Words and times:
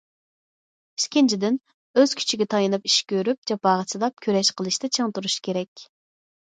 ئىككىنچىدىن، 1.01 1.59
ئۆز 2.01 2.17
كۈچىگە 2.21 2.47
تايىنىپ 2.55 2.91
ئىش 2.91 2.97
كۆرۈپ، 3.15 3.51
جاپاغا 3.53 3.89
چىداپ 3.95 4.21
كۈرەش 4.27 4.53
قىلىشتا 4.59 4.95
چىڭ 4.99 5.19
تۇرۇش 5.21 5.39
كېرەك. 5.49 5.89